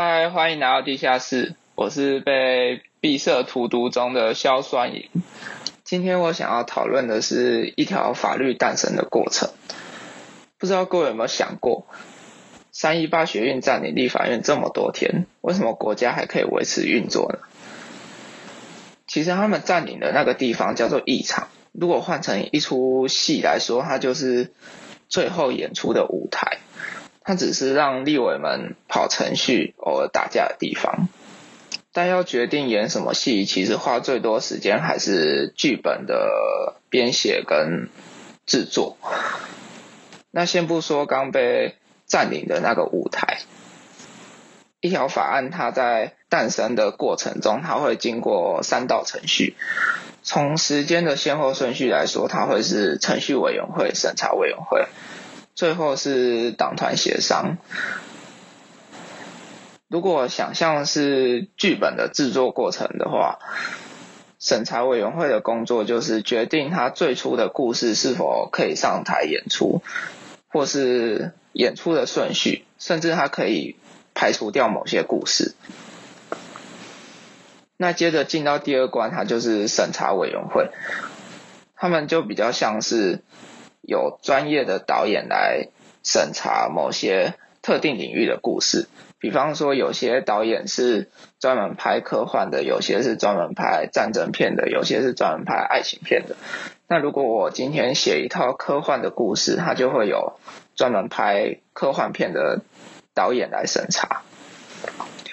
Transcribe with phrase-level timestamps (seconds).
[0.00, 5.08] 嗨，欢迎来到地下室，我是被闭塞荼毒中的硝酸银。
[5.82, 9.50] 今天我想要讨论的是一条法律诞生的过程。
[10.56, 11.88] 不知道各位有没有想过，
[12.70, 17.40] 三一八学运占领立法院这么多天，为什么国家还可以维持运作呢？
[19.08, 24.52] 其实他们占领的那个地方叫做议场，如果换成一出戏来说，它就是
[25.08, 26.58] 最后演出的舞台。
[27.28, 31.08] 它只是让立委们跑程序、偶尔打架的地方，
[31.92, 37.90] 但要决定演什么戏，其实花最多时间还是剧本的编写跟
[38.46, 38.96] 制作。
[40.30, 41.74] 那先不说刚被
[42.06, 43.40] 占领的那个舞台，
[44.80, 49.54] 一条法案它在诞生的过程中，它会经过三道程序。
[50.22, 54.86] 从时间的先后顺序来说，它会是程序委员会、审查委员会。
[55.58, 57.56] 最后是党团协商。
[59.88, 63.40] 如果想象是剧本的制作过程的话，
[64.38, 69.82] 审查委员会的工作就是决定他最初的故事是否可以上台演出，
[70.46, 73.74] 或是演出的顺序，甚至他可以
[74.14, 75.56] 排除掉某些故事。
[77.76, 80.70] 那接着进到第二关，它就是审查委员会，
[81.74, 83.24] 他们就比较像是。
[83.88, 85.68] 有专业的导演来
[86.04, 87.32] 审查某些
[87.62, 88.86] 特定领域的故事，
[89.18, 91.08] 比方说有些导演是
[91.40, 96.36] 专门拍科幻的，有些是专门拍战争片的，有些是专门拍爱情片的。
[96.86, 100.38] 那如果我今天写一套科幻的故事，他就会有
[100.76, 102.60] 专门拍科幻片的
[103.14, 104.20] 导演来审查。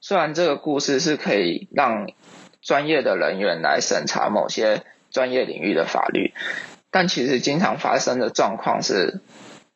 [0.00, 2.08] 虽然这个故事是可以让
[2.62, 6.32] 专业的人员来审查某些专业领域的法律。
[6.90, 9.20] 但其实经常发生的状况是，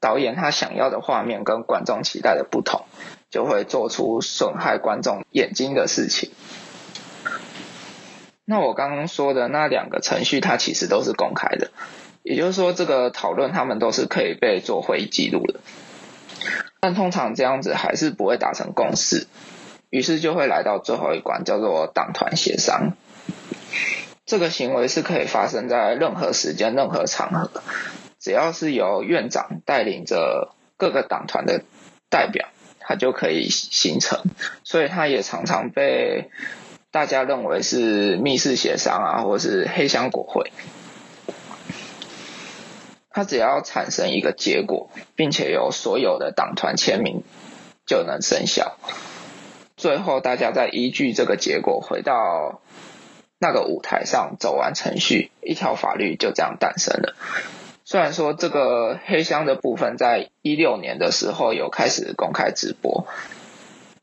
[0.00, 2.84] 导演他想要的画面跟观众期待的不同，
[3.30, 6.30] 就会做出损害观众眼睛的事情。
[8.44, 11.70] 那我刚刚说的那两个程序，它其实都是公开的，
[12.22, 15.60] 也就是说，这个讨论他们都是可以被做会议记录的。
[16.80, 19.26] 但通常这样子还是不会达成共识，
[19.90, 22.96] 于是就会来到最后一关，叫做党团协商。
[24.30, 27.50] 这个行为是可以发生在任何时间、任何场合，
[28.20, 31.64] 只要是由院长带领着各个党团的
[32.08, 32.46] 代表，
[32.78, 34.22] 他就可以形成。
[34.62, 36.30] 所以，他也常常被
[36.92, 40.52] 大家认为是密室协商啊，或是黑箱国会。
[43.10, 47.24] 他只要产生一个结果，并且由所有的党团签名，
[47.84, 48.76] 就能生效。
[49.76, 52.60] 最后，大家再依据这个结果回到。
[53.42, 57.16] 那个舞台上走完程序，一条法律就这样诞生了。
[57.86, 63.06] 虽然说这个黑箱的部分在一六年的时候有开始公开直播，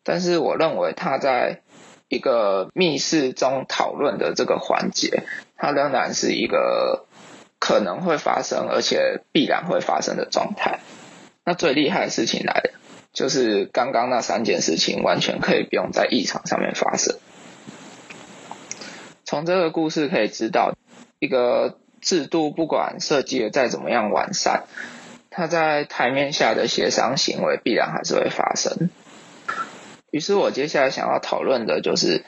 [0.03, 1.61] 但是我认为它在
[2.09, 5.23] 一个密室中讨论的这个环节，
[5.55, 7.05] 它仍然是一个
[7.59, 10.79] 可能会发生而且必然会发生的状态。
[11.45, 12.71] 那最厉害的事情来了，
[13.13, 17.15] 就是刚刚那三件事情完全可以不用在议场上面发生。
[19.27, 20.73] 从这个故事可以知道，
[21.19, 24.63] 一个制度不管设计的再怎么样完善，
[25.29, 28.89] 它在台面下的协商行为必然还是会发生。
[30.11, 32.23] 于是我接下来想要讨论的就是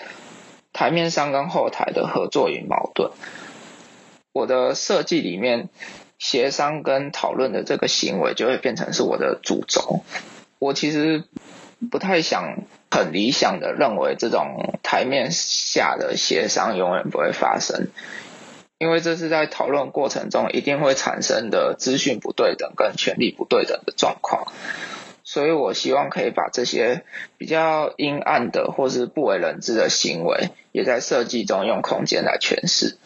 [0.73, 3.11] 台面上跟后台的合作与矛盾。
[4.33, 5.69] 我的设计里面，
[6.17, 10.01] 协商跟讨论的这个行为就会变成是我的主轴。
[10.59, 11.23] 我其实
[11.91, 12.63] 不太想。
[12.91, 17.89] 很理想的认为，这种台面下的协商永远不会发生，
[18.79, 24.51] 因为这是在讨论过程中一定会产生的资讯不对等跟权力不对等的状况。
[25.23, 27.03] 所以我希望可以把这些
[27.37, 32.97] 比较阴暗的或是不为人知的行为，也在设计中用空间来诠释。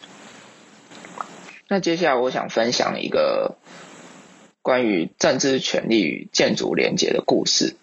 [1.68, 3.58] 那接下来我想分享一个
[4.62, 7.76] 关于政治权力与建筑连结的故事。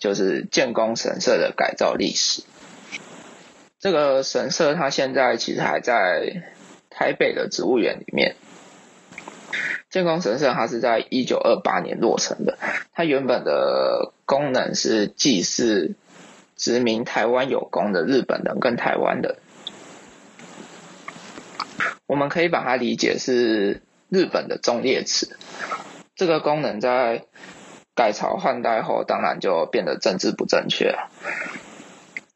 [0.00, 2.42] 就是建功神社的改造历史。
[3.78, 6.42] 这个神社它现在其实还在
[6.90, 8.34] 台北的植物园里面。
[9.88, 12.58] 建功神社它是在一九二八年落成的，
[12.92, 15.94] 它原本的功能是祭祀
[16.56, 19.36] 殖民台湾有功的日本人跟台湾人。
[22.06, 25.36] 我们可以把它理解是日本的忠烈祠。
[26.14, 27.24] 这个功能在
[28.00, 31.10] 改朝换代后，当然就变得政治不正确了。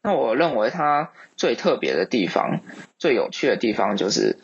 [0.03, 2.61] 那我认为它最特别的地方、
[2.99, 4.37] 最有趣的地方，就是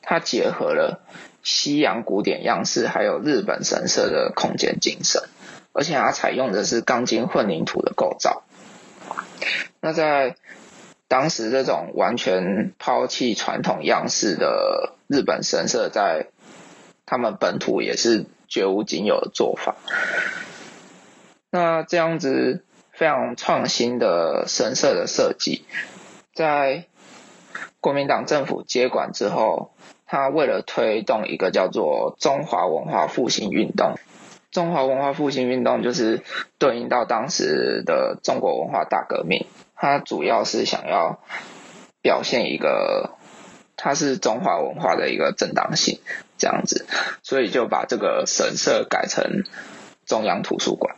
[0.00, 1.02] 它结合了
[1.42, 5.24] 西洋古典样式，还有日本神社的空间精神，
[5.74, 8.44] 而且它采用的是钢筋混凝土的构造。
[9.82, 10.36] 那在
[11.06, 16.28] 当时这种完全抛弃传统样式的日本神社，在
[17.04, 19.76] 他们本土也是绝无仅有的做法。
[21.50, 22.62] 那这样子
[22.92, 25.64] 非常创新的神社的设计，
[26.34, 26.84] 在
[27.80, 29.72] 国民党政府接管之后，
[30.06, 33.94] 他为了推动一个叫做中华文化复兴运动。
[34.50, 36.22] 中华文化复兴运动就是
[36.58, 41.20] 对应到当时的中国文化大革命，它主要是想要
[42.02, 43.14] 表现一个
[43.76, 46.00] 它是中华文化的一个正当性
[46.38, 46.86] 这样子，
[47.22, 49.44] 所以就把这个神社改成
[50.06, 50.96] 中央图书馆。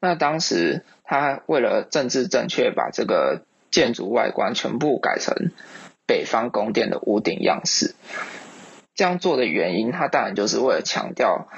[0.00, 5.52] 那当时他为了政治正确，把这个建筑外观全部改成
[6.06, 7.94] 北方宫殿的屋顶样式。
[8.94, 11.48] 这样做的原因，他当然就是为了强调，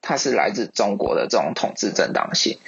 [0.00, 2.58] 它是来自中国的这种统治正当性。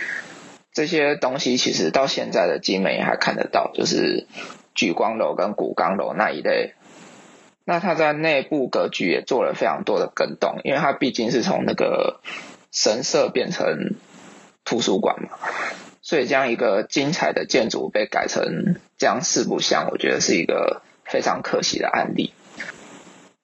[0.72, 4.26] 这些东西其实到现在的金门也还看得到，就是
[4.76, 6.74] 莒光楼跟古钢楼那一类。
[7.64, 12.20] 那它在内部格局也做了非常多的更动，因为它毕竟是从那个
[12.70, 13.94] 神社变成
[14.64, 15.30] 图书馆嘛，
[16.00, 22.32] 所以将一个精彩的建筑被改成这样四不像，我觉得是一个非常可惜的案例。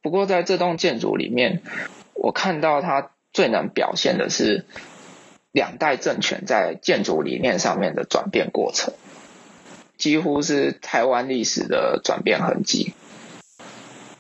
[0.03, 1.63] 不过，在这栋建筑里面，
[2.15, 4.67] 我看到它最能表现的是
[5.51, 8.95] 两代政权在建筑理念上面的转变过程，
[10.03, 12.93] 几乎是台湾历史的转变痕迹。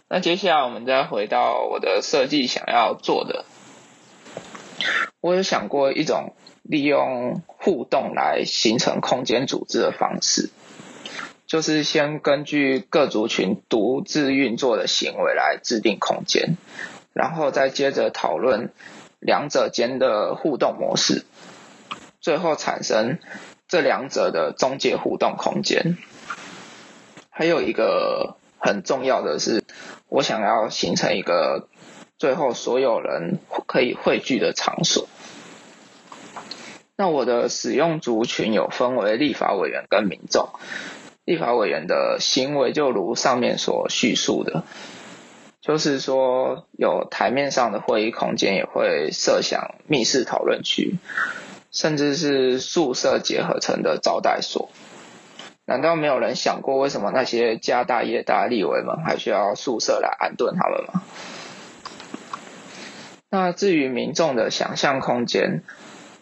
[0.08, 3.44] 那接下来我们再回到我的设计想要做的，
[5.20, 10.50] 我有想过一种利用互动来形成空间组织的方式。
[11.48, 16.56] 就是先根据各族群独自运作的行为来制定空间，
[17.12, 18.70] 然后再接着讨论
[19.18, 21.24] 两者间的互动模式，
[22.20, 23.18] 最后产生
[23.72, 25.96] 这两者的中介互动空间。
[27.30, 29.64] 还有一个很重要的是，
[30.10, 31.68] 我想要形成一个
[32.18, 35.08] 最后所有人可以汇聚的场所。
[36.96, 40.50] 那我的使用族群有分为立法委员跟民众。
[41.24, 44.64] 立法委员的行为就如上面所叙述的，
[45.62, 50.96] 就是说有台面上的会议空间，也会设想密室讨论区，
[51.72, 54.70] 甚至是宿舍结合成的招待所。
[55.64, 61.02] 难道没有人想过，为什么那些家大业大立委们还需要宿舍来安顿他们吗？
[63.30, 65.64] 那至于民众的想象空间，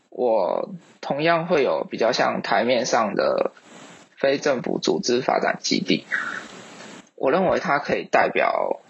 [0.08, 0.70] 我
[1.00, 3.52] 同样会有比较像台面上的。
[4.20, 6.04] 非政府组织发展基地，
[7.14, 8.80] 我认为它可以代表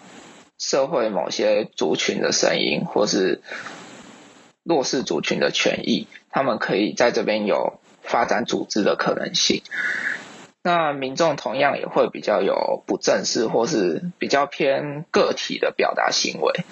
[0.59, 3.41] 社会某些族群的声音，或是
[4.71, 9.63] 弱势族群的权益，他们可以在这边有发展组织的可能性。
[10.63, 16.65] 那民众同样也会比较有不正式或是比较偏个体的表达行为。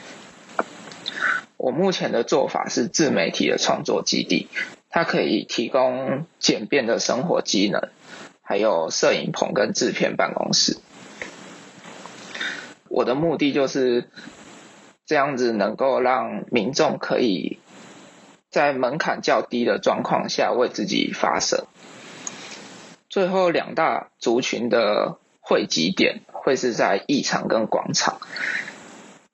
[1.56, 4.46] 我目前的做法是自媒体的创作基地，
[4.90, 7.88] 它可以提供简便的生活机能。
[8.42, 10.78] 还有摄影棚跟制片办公室，
[12.88, 14.08] 我的目的就是
[15.04, 17.58] 这样子，能够让民众可以
[18.50, 21.66] 在门槛较低的状况下为自己发声。
[23.08, 28.20] 最后两大族群的汇集点会是在议场跟广场，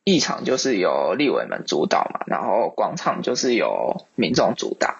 [0.05, 4.97] 议场就是由立委们主导嘛，然后广场就是由民众主导。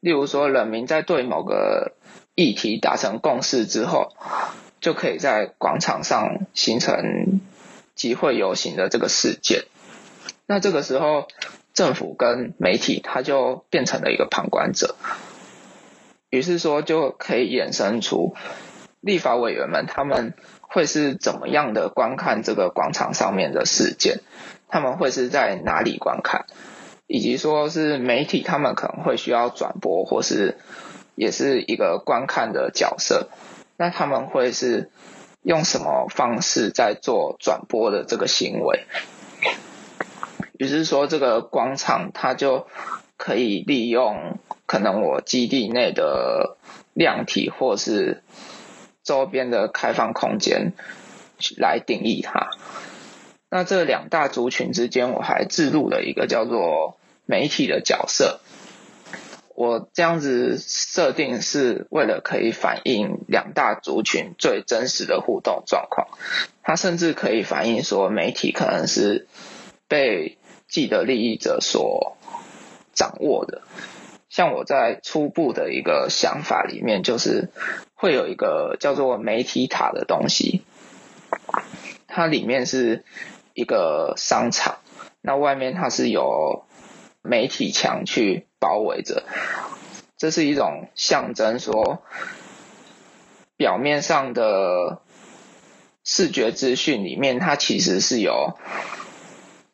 [0.00, 1.92] 例如说，人民在对某个
[2.36, 4.12] 议题达成共识之后，
[4.80, 7.40] 就可以在广场上形成
[7.96, 9.64] 集会游行的这个事件。
[10.46, 11.26] 那这个时候，
[11.76, 14.96] 政府跟媒体他就变成了一个旁观者。
[16.30, 18.34] 于是说，就可以衍生出
[19.00, 24.18] 立法委员们他们会是怎么样的观看这个广场上面的事件？
[24.66, 26.46] 他们会是在哪里观看？
[27.06, 30.56] 以及说是媒体他们可能会需要转播，或是。
[31.18, 33.30] 也是一个观看的角色，
[33.78, 34.90] 那他们会是
[35.40, 38.84] 用什么方式在做转播的这个行为？
[40.58, 42.66] 于是说，这个广场它就
[43.16, 46.56] 可以利用可能我基地内的
[46.94, 48.22] 量体或是
[49.02, 50.72] 周边的开放空间
[51.58, 52.50] 来定义它。
[53.48, 56.96] 那这两大族群之间，我还置入了一个叫做
[57.26, 58.40] 媒体的角色。
[59.54, 66.08] 我这样子设定是为了可以反映两大族群最真实的互动状况，
[66.62, 69.26] 它甚至可以反映说媒体可能是
[69.88, 70.36] 被
[70.68, 72.16] 既得利益者所
[72.92, 73.62] 掌握的，
[74.28, 77.50] 像我在初步的一个想法里面，就是
[77.94, 80.62] 会有一个叫做媒体塔的东西，
[82.06, 83.04] 它里面是
[83.54, 84.78] 一个商场，
[85.20, 86.64] 那外面它是有
[87.22, 89.22] 媒体墙去包围着，
[90.16, 92.02] 这是一种象征，说
[93.56, 95.00] 表面上的
[96.04, 98.56] 视觉资讯里面，它其实是由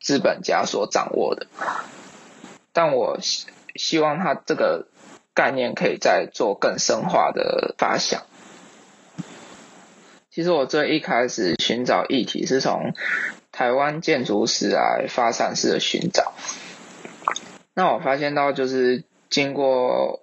[0.02, 1.46] 资本家所掌握的，
[2.72, 3.18] 但我。
[3.74, 4.86] 希望他这个
[5.32, 8.24] 概念可以再做更深化的发想。
[10.30, 12.92] 其实我最一开始寻找议题是从
[13.50, 16.34] 台湾建筑史来发散式的寻找。
[17.72, 20.20] 那我发现到就是经过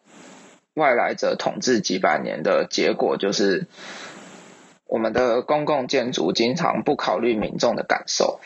[0.76, 3.66] 外来者统治几百年的结果，就是
[4.86, 8.40] 我们的公共建筑经常不考虑民众的感受。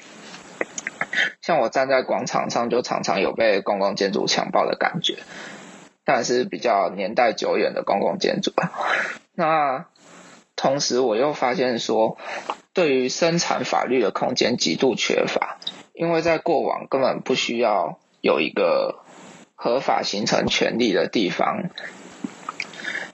[1.42, 5.18] 像我站在广场上，就常常有被公共建筑强暴的感觉，
[6.06, 8.72] 但是比较年代久远的公共建筑啊。
[9.36, 9.86] 那
[10.56, 12.18] 同时我又发现说，
[12.74, 15.58] 对于生产法律的空间极度缺乏，
[15.94, 19.04] 因为在过往根本不需要有一个
[19.56, 21.70] 合法形成权利的地方，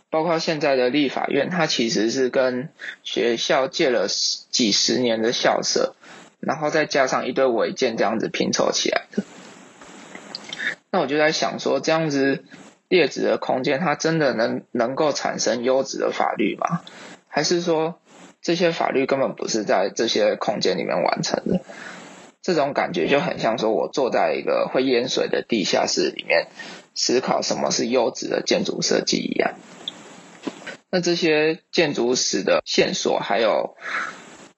[0.10, 2.70] 包括现在的立法院，它其实是跟
[3.04, 5.96] 学校借了几十年的校舍。
[6.40, 9.24] 然后再加上一堆违建这样子拼凑起来的，
[10.90, 12.46] 那我就在想说，这样子
[12.88, 16.82] 劣质的空间，它真的能能够产生优质的法律吗？
[17.28, 18.00] 还是说
[18.42, 21.60] 这些法律根本不是在这些空间里面完成的？
[22.42, 26.48] 这种感觉就很像说我坐在一个会淹水的地下室里面
[26.96, 29.56] 思考什么是优质的建筑设计一样。
[30.90, 33.76] 那这些建筑史的线索还有。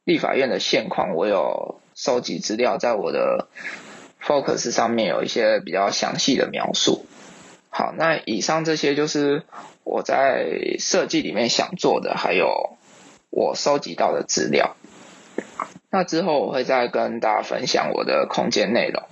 [0.03, 3.48] 立法院的现况，我有收集资料，在我的
[4.22, 7.05] Focus 上面有一些比较详细的描述。
[7.70, 9.43] 好，那以上这些就是
[9.84, 12.77] 我在设计里面想做的，还有
[13.29, 14.75] 我收集到的资料。
[15.89, 19.03] 那之后我会再跟大家分享我的空间内容。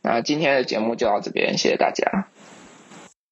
[0.00, 2.28] 那今天的节目就到这边，谢谢大家。